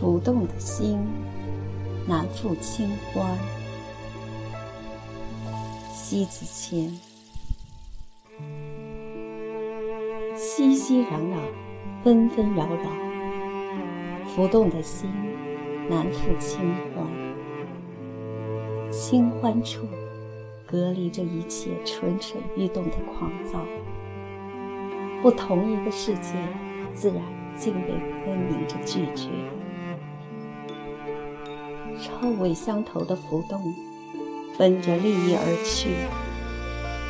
[0.00, 0.96] 浮动的心，
[2.06, 3.36] 难复清欢。
[5.92, 6.96] 西子谦，
[10.36, 11.38] 熙熙攘攘，
[12.04, 12.90] 纷纷扰扰，
[14.28, 15.10] 浮动的心，
[15.90, 16.60] 难复清
[16.94, 17.04] 欢。
[18.92, 19.84] 清欢处，
[20.64, 23.64] 隔离着一切蠢蠢欲动的狂躁。
[25.20, 26.34] 不同一个世界，
[26.94, 27.20] 自然
[27.56, 27.88] 竟被
[28.24, 29.28] 分明着拒绝。
[32.00, 33.74] 臭味相投的浮动，
[34.56, 35.90] 奔着利益而去，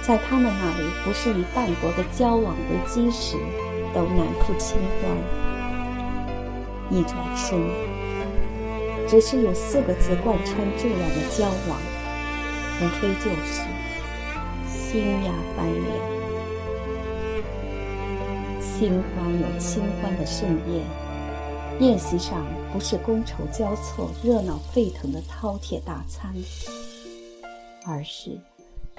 [0.03, 3.37] 在他们那里，不是以淡薄的交往为基石，
[3.95, 5.11] 都难复清欢。
[6.91, 7.61] 一转身，
[9.07, 11.79] 只是有四个字贯穿这样的交往，
[12.81, 13.63] 无非就是
[14.67, 16.19] 心呀翻脸。
[18.61, 20.83] 清欢有清欢的盛宴，
[21.81, 26.35] 宴席上不是觥筹交错、热闹沸腾的饕餮大餐，
[27.87, 28.37] 而是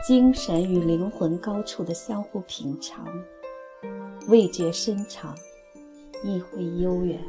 [0.08, 3.05] 精神与灵魂高处的相互品尝，
[4.30, 5.35] 味觉深长，
[6.23, 7.19] 意会悠远。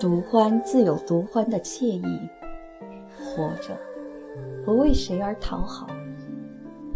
[0.00, 2.28] 独欢自有独欢的惬意，
[3.16, 3.78] 活着
[4.64, 5.86] 不为谁而讨好。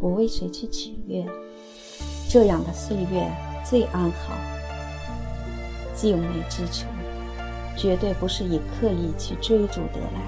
[0.01, 1.27] 不为谁去取悦，
[2.33, 3.29] 这样的岁月
[3.65, 4.37] 最安好。
[5.97, 6.87] 静美之处，
[7.77, 10.23] 绝对不是以刻意去追逐得来。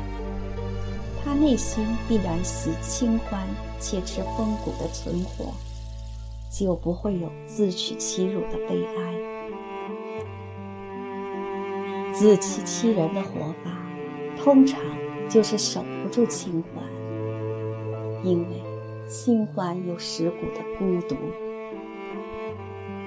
[1.24, 3.46] 他内心必然喜清欢
[3.78, 5.54] 且持风骨的存活，
[6.50, 9.14] 就不会有自取其辱的悲哀。
[12.12, 13.70] 自欺欺人的活法，
[14.42, 14.80] 通常
[15.28, 16.82] 就是守不住清欢，
[18.24, 18.60] 因为。
[19.08, 21.16] 清欢有蚀骨的孤独，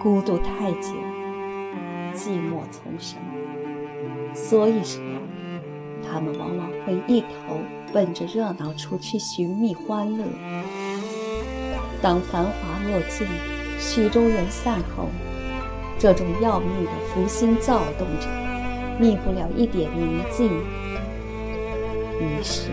[0.05, 0.89] 孤独太久，
[2.13, 3.17] 寂寞丛生。
[4.35, 5.01] 所以说，
[6.03, 7.57] 他们往往会一头
[7.91, 10.23] 奔着热闹处去寻觅欢乐。
[12.03, 12.51] 当繁华
[12.87, 13.25] 落尽，
[13.79, 15.09] 曲终人散后，
[15.97, 18.27] 这种要命的福星躁动着，
[18.99, 20.51] 觅不了一点宁静。
[22.21, 22.69] 于是。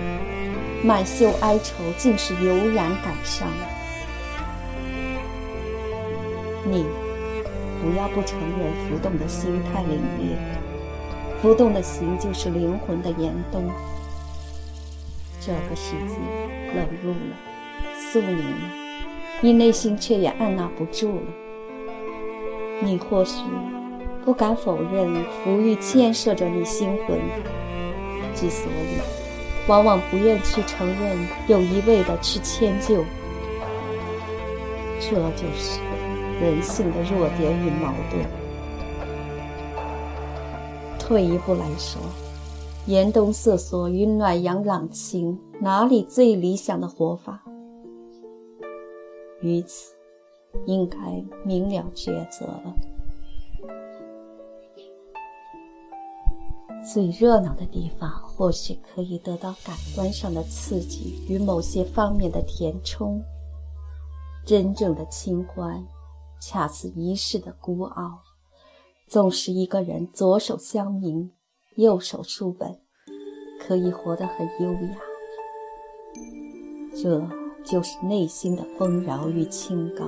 [0.85, 3.49] 满袖哀愁，竟是油然感伤。
[6.65, 6.85] 你
[7.83, 13.69] 不要不承认浮动的心太凛冽，浮动的心就是灵魂的严冬。
[15.41, 16.15] 这个世界
[16.77, 17.37] 冷露了，
[17.99, 18.57] 肃凝了，
[19.41, 21.23] 你内心却也按捺不住了。
[22.81, 23.43] 你或许
[24.25, 25.13] 不敢否认，
[25.43, 27.19] 浮欲牵涉着你心魂，
[28.37, 29.03] 之所以。
[29.69, 33.05] 往往不愿去承认，又一味的去迁就，
[35.01, 35.81] 这就是
[36.43, 38.27] 人性的弱点与矛盾。
[40.99, 42.03] 退一步来说，
[42.87, 47.41] 严冬瑟缩与暖阳朗晴，哪里最理想的活法？
[49.41, 49.95] 于此，
[50.67, 50.99] 应该
[51.45, 52.75] 明了抉择了。
[56.93, 63.23] 最热闹的地方，或许可以得到感官上的刺激与某些方面的填充。
[64.45, 65.81] 真正的清欢，
[66.45, 68.21] 恰似一世的孤傲。
[69.07, 71.31] 纵使一个人左手香茗，
[71.77, 72.81] 右手书本，
[73.61, 74.97] 可以活得很优雅。
[77.01, 77.25] 这
[77.65, 80.05] 就是内心的丰饶与清高。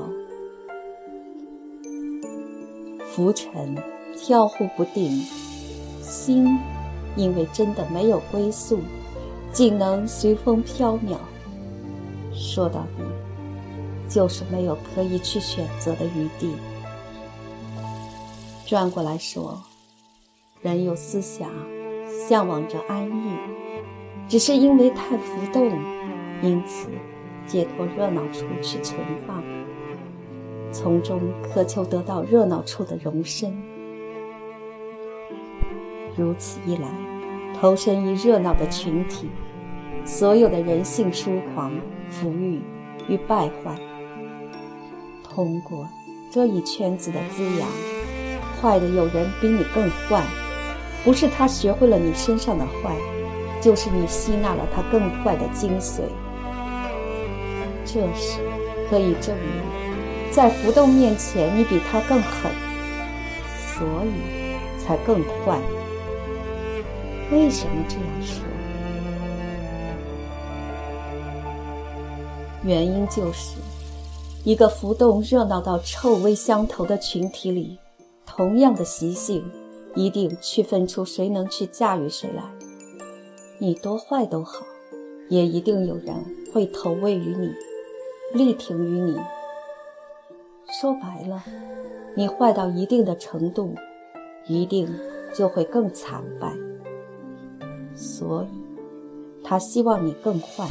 [3.13, 3.77] 浮沉，
[4.19, 5.23] 飘忽不定。
[6.03, 6.59] 心，
[7.17, 8.81] 因为真的没有归宿，
[9.53, 11.17] 仅能随风飘渺。
[12.33, 13.05] 说到底，
[14.09, 16.55] 就是没有可以去选择的余地。
[18.67, 19.63] 转过来说，
[20.63, 21.51] 人有思想，
[22.29, 23.37] 向往着安逸，
[24.29, 25.71] 只是因为太浮动，
[26.43, 26.89] 因此
[27.47, 29.43] 解脱热闹处去存放，
[30.73, 33.55] 从中渴求得到热闹处的容身。
[36.17, 36.89] 如此一来，
[37.61, 39.29] 投身于热闹的群体，
[40.05, 41.73] 所有的人性疏狂、
[42.09, 42.63] 浮欲
[43.09, 43.79] 与败坏，
[45.35, 45.89] 通过
[46.31, 47.69] 这一圈子的滋养，
[48.63, 50.23] 坏的有人比你更坏，
[51.03, 52.95] 不是他学会了你身上的坏，
[53.61, 56.03] 就是你吸纳了他更坏的精髓。
[57.85, 58.39] 这时
[58.89, 62.53] 可以证明，在浮动面前，你比他更狠，
[63.59, 65.59] 所以才更坏。
[67.33, 68.45] 为什么这样说？
[72.63, 73.57] 原因就是，
[74.45, 77.79] 一个浮动热闹到臭味相投的群体里，
[78.27, 79.43] 同样的习性，
[79.95, 82.43] 一定区分出谁能去驾驭谁来。
[83.59, 84.67] 你多坏都好，
[85.31, 86.15] 也一定有人
[86.53, 87.55] 会投喂于你，
[88.39, 89.19] 力挺于你。
[90.79, 91.43] 说白了，
[92.15, 93.75] 你坏到一定的程度，
[94.47, 94.87] 一定
[95.33, 96.53] 就会更惨败。
[97.95, 98.47] 所以，
[99.43, 100.69] 他希望你更坏。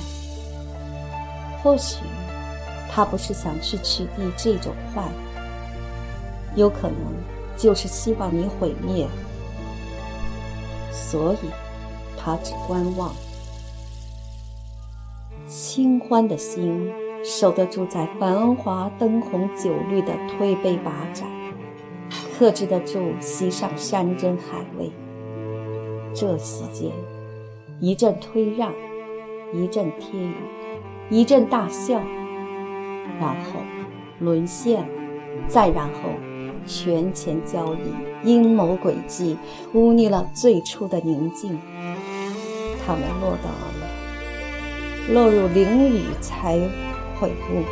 [1.64, 2.04] 或许，
[2.96, 5.04] 他不是想去取缔这种坏，
[6.56, 6.98] 有可能
[7.58, 9.08] 就是希望你毁灭。
[10.92, 11.50] 所以，
[12.16, 13.12] 他只观望。
[15.48, 16.92] 清欢的心
[17.24, 21.28] 守得住在繁华灯红酒绿的推杯把盏，
[22.38, 24.92] 克制得住席上山珍海味。
[26.14, 26.92] 这席间，
[27.80, 28.72] 一阵推让，
[29.52, 30.36] 一阵贴语。
[31.10, 32.02] 一阵大笑，
[33.20, 33.60] 然后
[34.20, 34.88] 沦陷，
[35.48, 36.10] 再然后
[36.66, 39.38] 权钱交易、阴谋诡计，
[39.74, 41.60] 污泥了最初的宁静。
[42.86, 43.88] 他们落到了
[45.10, 46.58] 落入囹圄才
[47.20, 47.64] 悔悟。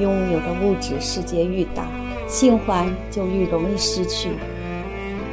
[0.00, 1.86] 拥有的物质世界愈大，
[2.26, 4.30] 性欢就愈容易失去。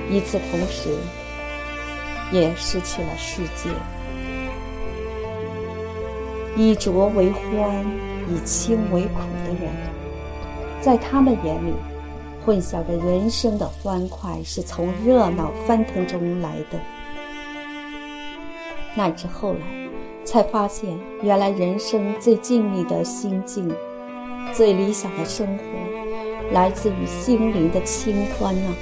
[0.10, 0.90] 与此同时，
[2.32, 3.70] 也失去了世界。
[6.58, 7.86] 以浊为欢，
[8.30, 9.74] 以清为苦的人，
[10.80, 11.74] 在他们眼里，
[12.46, 16.80] 混淆着人生的欢快是从热闹翻腾中来的。
[18.96, 19.60] 乃至后来，
[20.24, 23.72] 才发现原来人生最静谧的心境，
[24.54, 25.64] 最理想的生活，
[26.52, 28.76] 来自于心灵的清欢呢。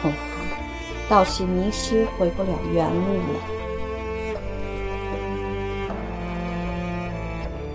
[0.00, 3.57] 恐怕，到时迷失回不了原路了。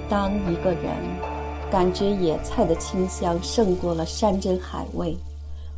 [0.10, 0.96] 当一个人
[1.72, 5.18] 感觉野菜的清香胜过了山珍海味，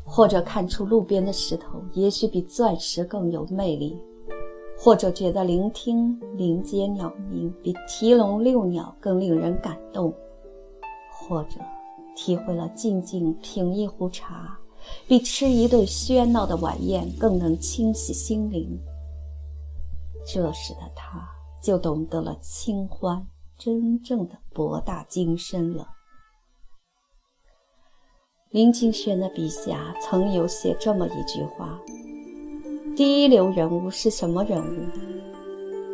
[0.05, 3.97] 或者看出路边的石头也许比钻石更有魅力，
[4.77, 10.13] 或者觉得聆听林间鸟鸣比提笼遛鸟更令人感动，
[11.11, 11.59] 或者
[12.15, 14.57] 体会了静静品一壶茶
[15.07, 18.77] 比吃一顿喧闹的晚宴更能清洗心灵，
[20.25, 21.25] 这时的他
[21.61, 23.25] 就懂得了清欢。
[23.57, 25.87] 真正的博大精深了。
[28.49, 31.79] 林清玄的笔下曾有写这么一句话
[32.95, 34.85] ：“第一流人物是什么人物？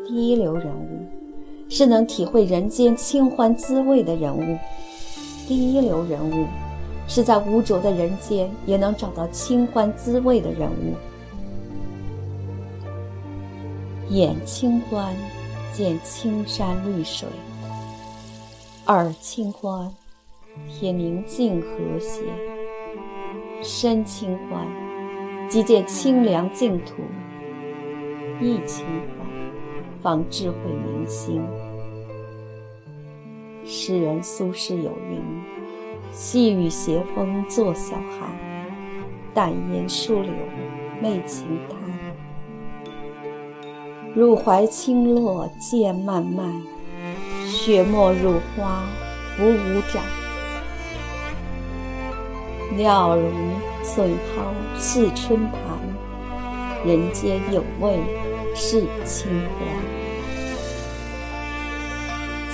[0.07, 1.05] 第一流人物
[1.69, 4.57] 是能体会人间清欢滋味的人物。
[5.47, 6.45] 第一流人物
[7.07, 10.95] 是在污浊的人间也能找到清欢滋味的人物。
[14.09, 15.15] 眼清欢，
[15.73, 17.27] 见青山绿水。”
[18.91, 19.89] 耳清欢，
[20.67, 22.23] 听宁静和谐；
[23.63, 24.67] 身清欢，
[25.47, 26.95] 即见清凉净土；
[28.41, 29.25] 意清欢，
[30.01, 31.41] 方智慧明心。
[33.63, 35.21] 诗人苏轼有云
[36.11, 38.29] ：“细雨斜风作晓寒，
[39.33, 40.33] 淡烟疏柳
[41.01, 41.79] 媚晴滩。
[44.13, 46.61] 入怀清落渐漫漫。”
[47.51, 48.81] 雪沫入花
[49.35, 50.01] 浮无展，
[52.77, 53.29] 料如
[53.83, 55.59] 翠蒿似春盘。
[56.85, 57.99] 人间有味
[58.55, 59.27] 是清
[59.59, 59.67] 欢，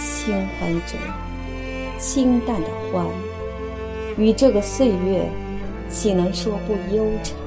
[0.02, 0.98] 清欢者，
[2.00, 3.06] 清淡的欢。
[4.18, 5.30] 与这个岁月，
[5.90, 7.38] 岂能说不悠长？